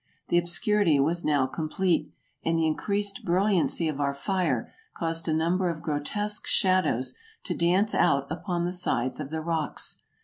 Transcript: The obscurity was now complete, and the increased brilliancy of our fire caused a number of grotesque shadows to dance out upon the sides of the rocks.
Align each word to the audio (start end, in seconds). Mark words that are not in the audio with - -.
The 0.29 0.39
obscurity 0.39 0.99
was 0.99 1.23
now 1.23 1.45
complete, 1.45 2.11
and 2.43 2.57
the 2.57 2.65
increased 2.65 3.23
brilliancy 3.23 3.87
of 3.87 3.99
our 3.99 4.15
fire 4.15 4.73
caused 4.97 5.27
a 5.27 5.31
number 5.33 5.69
of 5.69 5.83
grotesque 5.83 6.47
shadows 6.47 7.13
to 7.43 7.53
dance 7.55 7.93
out 7.93 8.25
upon 8.31 8.65
the 8.65 8.73
sides 8.73 9.19
of 9.19 9.29
the 9.29 9.41
rocks. 9.43 10.01